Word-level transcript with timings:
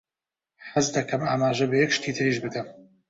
حەز 0.69 0.87
دەکەم 0.95 1.21
ئاماژە 1.27 1.65
بە 1.69 1.75
یەک 1.81 1.91
شتی 1.97 2.15
تریش 2.17 2.37
بدەم. 2.43 2.67